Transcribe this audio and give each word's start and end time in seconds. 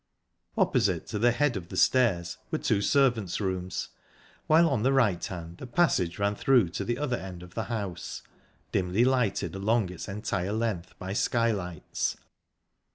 Opposite 0.57 1.05
to 1.09 1.19
the 1.19 1.29
head 1.31 1.55
of 1.55 1.69
the 1.69 1.77
stairs 1.77 2.37
were 2.49 2.57
two 2.57 2.81
servants' 2.81 3.39
rooms, 3.39 3.89
while 4.47 4.67
on 4.67 4.81
the 4.81 4.91
right 4.93 5.23
hand 5.23 5.61
a 5.61 5.67
passage 5.67 6.17
ran 6.17 6.33
through 6.33 6.69
to 6.69 6.83
the 6.83 6.97
other 6.97 7.17
end 7.17 7.43
of 7.43 7.53
the 7.53 7.65
house, 7.65 8.23
dimly 8.71 9.05
lighted 9.05 9.53
along 9.53 9.91
its 9.91 10.07
entire 10.07 10.53
length 10.53 10.97
by 10.97 11.13
skylights. 11.13 12.17